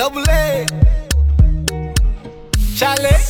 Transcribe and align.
Double 0.00 0.24
A. 0.30 0.64
Charlie, 2.74 3.20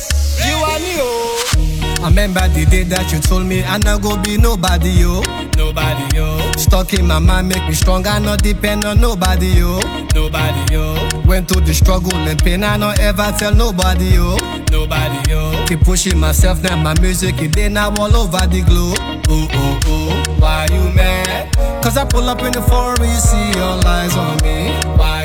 you 0.47 0.55
and 0.55 0.81
me, 0.81 0.95
oh. 1.03 1.51
I 1.99 2.07
remember 2.07 2.47
the 2.47 2.65
day 2.65 2.83
that 2.83 3.11
you 3.11 3.19
told 3.19 3.45
me 3.45 3.61
I 3.61 3.77
not 3.79 4.01
go 4.01 4.15
be 4.23 4.37
nobody, 4.37 4.87
yo. 4.91 5.19
Nobody, 5.57 6.15
yo. 6.15 6.39
Stuck 6.55 6.93
in 6.93 7.07
my 7.07 7.19
mind, 7.19 7.49
make 7.49 7.67
me 7.67 7.73
strong, 7.73 8.07
I 8.07 8.19
not 8.19 8.41
depend 8.41 8.85
on 8.85 9.01
nobody, 9.01 9.47
yo. 9.47 9.81
Nobody, 10.15 10.73
yo. 10.73 10.95
Went 11.25 11.49
through 11.49 11.65
the 11.67 11.73
struggle 11.73 12.15
and 12.15 12.41
pain, 12.41 12.63
I 12.63 12.77
not 12.77 13.01
ever 13.01 13.35
tell 13.37 13.53
nobody, 13.53 14.05
yo. 14.05 14.37
Nobody, 14.71 15.29
yo. 15.29 15.65
Keep 15.67 15.81
pushing 15.81 16.17
myself, 16.17 16.63
now 16.63 16.77
my 16.77 16.97
music, 17.01 17.41
it 17.41 17.51
did 17.51 17.73
now 17.73 17.93
all 17.99 18.15
over 18.15 18.47
the 18.47 18.61
globe. 18.61 18.95
Oh, 19.27 19.45
oh, 19.51 19.79
oh. 19.87 20.35
Why 20.39 20.67
you 20.71 20.89
mad? 20.95 21.53
Cause 21.83 21.97
I 21.97 22.05
pull 22.05 22.29
up 22.29 22.39
in 22.43 22.53
the 22.53 22.61
you 22.61 23.19
see 23.19 23.59
all 23.59 23.85
eyes 23.85 24.15
on 24.15 24.37
me. 24.43 24.71
Why 24.95 25.20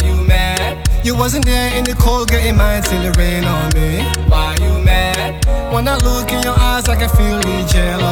you 1.06 1.15
wasn't 1.15 1.46
there 1.46 1.73
in 1.78 1.84
the 1.84 1.95
cold, 1.95 2.28
getting 2.28 2.56
mine 2.56 2.83
till 2.83 3.01
it 3.01 3.16
rain 3.16 3.45
on 3.45 3.73
me. 3.74 4.02
Why 4.28 4.56
you 4.60 4.83
mad? 4.83 5.46
When 5.73 5.87
I 5.87 5.96
look 5.98 6.32
in 6.32 6.42
your 6.42 6.59
eyes, 6.59 6.88
I 6.88 6.96
can 6.96 7.09
feel 7.10 7.38
the 7.38 7.69
jealousy. 7.73 8.05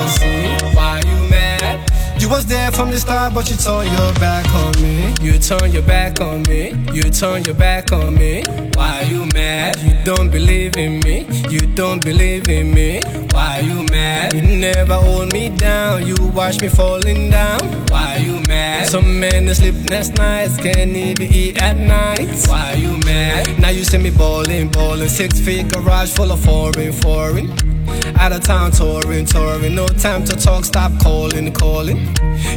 From 2.74 2.90
the 2.90 2.98
start, 2.98 3.32
but 3.34 3.48
you 3.48 3.56
turned 3.56 3.90
your 3.90 4.12
back 4.14 4.46
on 4.54 4.72
me. 4.82 5.14
You 5.20 5.38
turn 5.38 5.70
your 5.70 5.82
back 5.82 6.20
on 6.20 6.42
me. 6.42 6.72
You 6.92 7.02
turn 7.02 7.44
your 7.44 7.54
back 7.54 7.92
on 7.92 8.14
me. 8.14 8.42
Why 8.74 9.02
are 9.02 9.04
you 9.04 9.26
mad? 9.26 9.80
You 9.80 9.94
don't 10.04 10.30
believe 10.30 10.76
in 10.76 11.00
me. 11.00 11.26
You 11.50 11.60
don't 11.60 12.04
believe 12.04 12.48
in 12.48 12.74
me. 12.74 13.00
Why 13.30 13.60
are 13.60 13.62
you 13.62 13.84
mad? 13.90 14.34
You 14.34 14.42
never 14.42 14.94
hold 14.94 15.32
me 15.32 15.50
down. 15.50 16.06
You 16.06 16.16
watch 16.34 16.60
me 16.60 16.68
falling 16.68 17.30
down. 17.30 17.60
Why 17.90 18.16
are 18.16 18.18
you 18.18 18.40
mad? 18.48 18.88
Some 18.88 19.20
men 19.20 19.54
sleepless 19.54 20.10
nights 20.10 20.56
can't 20.56 20.96
even 20.96 21.32
eat 21.32 21.62
at 21.62 21.76
night. 21.76 22.28
Why 22.48 22.72
are 22.72 22.76
you 22.76 22.96
mad? 23.04 23.58
Now 23.58 23.70
you 23.70 23.84
see 23.84 23.98
me 23.98 24.10
balling, 24.10 24.68
balling. 24.70 25.08
Six 25.08 25.40
feet 25.40 25.72
garage 25.72 26.12
full 26.12 26.32
of 26.32 26.40
foreign, 26.40 26.92
foreign. 26.92 27.73
Out 28.18 28.32
of 28.32 28.42
town 28.42 28.70
touring, 28.70 29.26
touring. 29.26 29.74
No 29.74 29.86
time 29.88 30.24
to 30.24 30.36
talk, 30.36 30.64
stop 30.64 30.92
calling, 31.00 31.52
calling. 31.52 31.98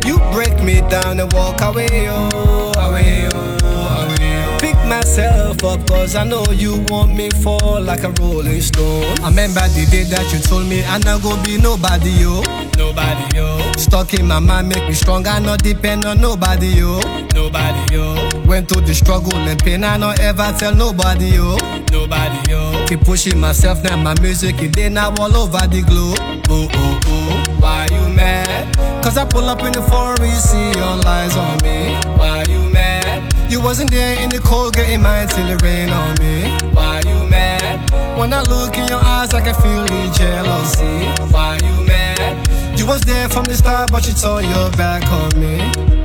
You 0.05 0.19
break 0.31 0.61
me 0.63 0.81
down 0.89 1.19
and 1.19 1.31
walk 1.33 1.61
away, 1.61 2.07
oh, 2.09 2.71
away, 2.77 3.29
oh, 3.33 3.56
myself 4.88 5.63
up, 5.63 5.85
cause 5.88 6.16
I 6.16 6.23
know 6.23 6.43
you 6.52 6.83
want 6.89 7.16
me 7.16 7.30
fall 7.43 7.81
like 7.81 8.03
a 8.03 8.11
rolling 8.21 8.61
stone. 8.61 9.03
I 9.21 9.29
remember 9.29 9.61
the 9.69 9.88
day 9.91 10.03
that 10.03 10.31
you 10.33 10.39
told 10.39 10.66
me 10.67 10.83
I 10.83 10.97
not 10.99 11.21
go 11.21 11.41
be 11.44 11.57
nobody, 11.57 12.11
yo. 12.11 12.41
Nobody, 12.77 13.38
yo, 13.38 13.71
Stuck 13.77 14.13
in 14.13 14.27
my 14.27 14.39
mind, 14.39 14.69
make 14.69 14.83
me 14.88 14.94
strong, 14.94 15.27
I 15.27 15.39
not 15.39 15.63
depend 15.63 16.05
on 16.05 16.21
nobody, 16.21 16.67
yo. 16.67 16.99
nobody, 17.33 17.94
yo, 17.95 18.29
Went 18.45 18.69
through 18.69 18.81
the 18.81 18.94
struggle 18.94 19.35
and 19.35 19.59
pain, 19.63 19.83
I 19.83 19.97
not 19.97 20.19
ever 20.19 20.53
tell 20.57 20.73
nobody, 20.73 21.27
yo. 21.27 21.57
nobody, 21.91 22.51
yo. 22.51 22.85
Keep 22.88 23.01
pushing 23.01 23.39
myself, 23.39 23.83
now 23.83 23.97
my 23.97 24.16
music, 24.22 24.61
it 24.61 24.73
did 24.73 24.94
now 24.94 25.13
all 25.19 25.35
over 25.35 25.67
the 25.67 25.81
globe. 25.81 26.17
Oh, 26.49 26.67
oh, 26.72 26.99
oh, 27.05 27.55
why 27.59 27.88
you 27.91 28.16
mad? 28.16 28.75
Cause 29.03 29.17
I 29.17 29.25
pull 29.25 29.44
up 29.49 29.61
in 29.63 29.72
the 29.72 29.81
you 30.22 30.31
see 30.35 30.79
all 30.79 31.05
eyes 31.07 31.35
on 31.35 31.57
me. 31.63 31.95
Why 32.17 32.44
you 32.47 32.59
mad? 32.59 32.66
You 33.50 33.62
wasn't 33.62 33.92
there 33.92 34.20
in 34.22 34.30
the 34.30 34.40
cold, 34.40 34.76
getting 34.76 35.02
mine 35.02 35.28
till 35.30 35.48
it 35.48 35.62
rain 35.62 35.90
on 35.90 36.16
me. 36.20 36.52
Why 36.73 37.02
you 37.06 37.30
mad? 37.30 37.90
When 38.17 38.34
I 38.34 38.42
look 38.42 38.78
in 38.78 38.88
your 38.88 39.00
eyes, 39.00 39.34
I 39.34 39.42
can 39.42 39.56
feel 39.56 39.86
the 39.86 40.12
jealousy. 40.14 41.34
Why 41.34 41.58
you 41.64 41.86
mad? 41.86 42.78
You 42.78 42.86
was 42.86 43.02
there 43.02 43.30
from 43.30 43.45
the 43.45 43.56
start, 43.56 43.92
but 43.92 44.06
you 44.06 44.14
turned 44.14 44.48
your 44.53 44.70
back 44.72 45.03
on 45.12 45.40
me. 45.40 45.97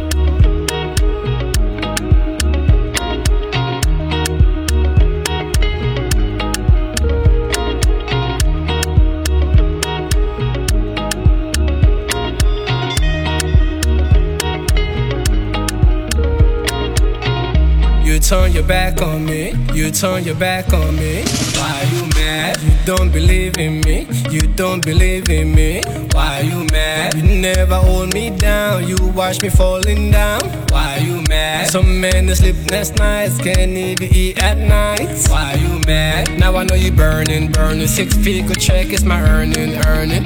Turn 18.33 18.51
your 18.51 18.65
back 18.65 19.03
on 19.03 19.27
me. 19.27 19.53
You 19.75 19.91
turn 19.91 20.25
your 20.25 20.35
back 20.35 20.73
on 20.73 20.97
me. 20.97 21.23
Why 21.55 21.83
are 21.83 21.95
you 21.95 22.03
mad? 22.17 22.59
You 22.63 22.73
don't 22.87 23.13
believe 23.13 23.59
in 23.59 23.83
me. 23.83 24.07
You 24.31 24.41
don't 24.41 24.83
believe 24.83 25.29
in 25.29 25.55
me. 25.55 25.83
Why 26.15 26.41
are 26.41 26.43
you 26.43 26.65
mad? 26.73 27.15
You 27.15 27.25
never 27.25 27.75
hold 27.75 28.15
me 28.15 28.31
down. 28.31 28.89
You 28.89 28.97
watch 29.15 29.43
me 29.43 29.51
falling 29.51 30.11
down. 30.11 30.41
Why 30.71 30.97
are 30.97 31.01
you 31.01 31.21
mad? 31.29 31.69
Some 31.71 32.01
men 32.01 32.25
they 32.25 32.35
sleepless 32.35 32.95
nights 32.95 33.37
can't 33.37 33.77
even 33.89 34.09
eat 34.15 34.43
at 34.43 34.57
night. 34.57 35.11
Why 35.29 35.53
are 35.53 35.59
you 35.59 35.81
mad? 35.87 36.39
Now 36.39 36.57
I 36.57 36.65
know 36.65 36.75
you 36.75 36.91
burning, 36.91 37.53
burning. 37.53 37.87
Six 37.87 38.17
figure 38.17 38.55
check 38.55 38.87
is 38.95 39.05
my 39.05 39.21
earning, 39.21 39.75
earning. 39.85 40.25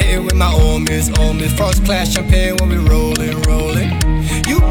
Here 0.00 0.22
with 0.22 0.36
my 0.36 0.50
homies, 0.50 1.10
homies. 1.10 1.54
First 1.58 1.84
class 1.84 2.14
champagne 2.14 2.56
when 2.60 2.70
we 2.70 2.78
rolling, 2.88 3.42
rolling. 3.42 4.05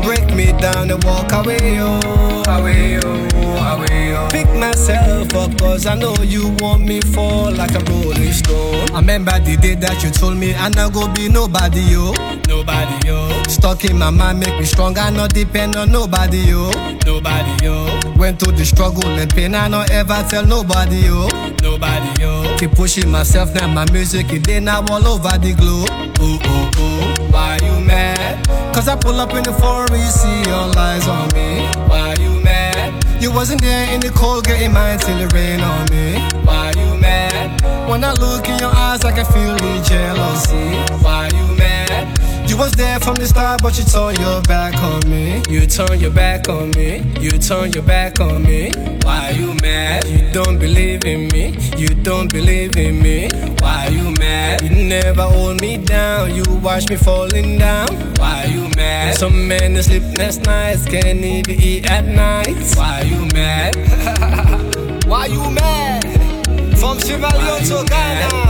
Break 0.03 0.33
me 0.35 0.51
down 0.59 0.91
and 0.91 1.03
walk 1.03 1.31
away, 1.31 1.79
oh, 1.81 2.43
away, 2.47 2.99
oh, 3.03 3.77
away, 3.77 4.15
oh. 4.15 4.27
Pick 4.31 4.47
myself 4.53 5.33
up, 5.33 5.57
cause 5.57 5.85
I 5.85 5.95
know 5.95 6.15
you 6.21 6.55
want 6.59 6.83
me 6.83 7.01
fall 7.01 7.51
like 7.51 7.73
a 7.73 7.79
rolling 7.91 8.31
stone. 8.33 8.89
I 8.93 8.99
remember 8.99 9.39
the 9.39 9.57
day 9.57 9.75
that 9.75 10.03
you 10.03 10.11
told 10.11 10.37
me 10.37 10.53
I 10.53 10.69
not 10.69 10.93
go 10.93 11.11
be 11.13 11.27
nobody, 11.29 11.81
yo. 11.81 12.13
Nobody, 12.47 13.07
yo, 13.07 13.43
Stuck 13.47 13.85
in 13.85 13.97
my 13.97 14.09
mind, 14.11 14.39
make 14.39 14.57
me 14.59 14.65
strong, 14.65 14.97
I 14.97 15.09
not 15.09 15.33
depend 15.33 15.75
on 15.75 15.91
nobody, 15.91 16.37
yo. 16.37 16.69
nobody, 17.05 17.65
yo, 17.65 17.85
Went 18.17 18.39
through 18.39 18.53
the 18.53 18.65
struggle 18.65 19.07
and 19.07 19.29
pain, 19.33 19.55
I 19.55 19.67
not 19.67 19.89
ever 19.91 20.23
tell 20.29 20.45
nobody, 20.45 20.97
yo. 20.97 21.27
nobody, 21.63 22.21
yo. 22.21 22.55
Keep 22.57 22.71
pushing 22.73 23.09
myself, 23.09 23.53
now 23.55 23.67
my 23.67 23.89
music, 23.91 24.31
it 24.31 24.43
did 24.43 24.63
now 24.63 24.85
all 24.91 25.05
over 25.07 25.37
the 25.39 25.53
globe. 25.57 25.89
Oh, 26.19 26.39
oh, 26.43 26.71
oh, 26.77 27.27
why 27.31 27.57
you 27.63 27.79
mad? 27.85 28.45
Cause 28.75 28.89
I 28.89 28.97
pull 28.97 29.21
up 29.21 29.33
in 29.33 29.41
the 29.43 29.53
foreign, 29.53 29.93
you 29.93 30.11
see 30.11 30.51
all 30.51 30.77
eyes 30.77 31.07
on 31.07 31.29
me. 31.33 31.65
Why 31.87 32.13
you 32.19 32.41
mad? 32.43 33.23
You 33.23 33.31
wasn't 33.31 33.61
there 33.61 33.89
in 33.93 34.01
the 34.01 34.09
cold, 34.09 34.43
getting 34.43 34.73
mine 34.73 34.99
till 34.99 35.17
it 35.17 35.31
rain 35.31 35.61
on 35.61 35.85
me. 35.89 36.19
Why 36.43 36.73
you 36.75 36.97
mad? 36.97 37.61
When 37.89 38.03
I 38.03 38.11
look 38.11 38.49
in 38.49 38.59
your 38.59 38.75
eyes, 38.75 39.05
I 39.05 39.13
can 39.13 39.23
feel 39.27 39.55
the 39.55 39.81
jealousy. 39.81 40.75
Why 41.01 41.29
you 41.33 41.55
mad? 41.55 42.14
You 42.47 42.57
was 42.57 42.71
there 42.73 42.99
from 42.99 43.15
the 43.15 43.25
start, 43.27 43.61
but 43.61 43.77
you 43.77 43.83
turned 43.83 44.17
your 44.19 44.41
back 44.43 44.75
on 44.81 45.09
me. 45.09 45.41
You 45.49 45.65
turn 45.67 45.99
your 45.99 46.11
back 46.11 46.47
on 46.47 46.71
me. 46.71 47.03
You 47.19 47.31
turn 47.31 47.71
your 47.73 47.83
back 47.83 48.19
on 48.19 48.43
me. 48.43 48.71
Why 49.03 49.29
are 49.29 49.33
you 49.33 49.53
mad? 49.61 50.07
You 50.07 50.31
don't 50.31 50.57
believe 50.59 51.05
in 51.05 51.27
me. 51.29 51.57
You 51.77 51.89
don't 51.89 52.31
believe 52.31 52.77
in 52.77 53.01
me. 53.01 53.29
Why 53.59 53.87
are 53.87 53.91
you 53.91 54.11
mad? 54.19 54.61
You 54.61 54.85
never 54.87 55.23
hold 55.23 55.59
me 55.61 55.77
down. 55.77 56.35
You 56.35 56.43
watch 56.61 56.89
me 56.89 56.95
falling 56.95 57.57
down. 57.57 57.87
Why 58.17 58.45
are 58.45 58.47
you 58.47 58.69
mad? 58.75 59.15
Some 59.15 59.47
men 59.47 59.73
they 59.73 59.81
sleepless 59.81 60.37
nights 60.39 60.85
can't 60.85 61.23
even 61.23 61.59
eat 61.59 61.89
at 61.89 62.05
night. 62.05 62.55
Why 62.75 63.01
are 63.01 63.05
you 63.05 63.25
mad? 63.33 63.75
Why 65.05 65.25
you 65.25 65.49
mad? 65.51 66.03
From 66.79 66.99
Sierra 66.99 67.29
Leone 67.37 67.63
to 67.63 67.85
Ghana, 67.89 68.44